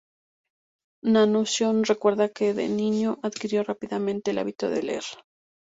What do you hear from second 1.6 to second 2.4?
recuerda